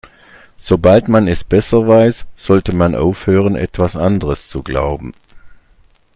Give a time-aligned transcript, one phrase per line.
[0.57, 5.13] Sobald man es besser weiß, sollte man aufhören, etwas anderes zu glauben.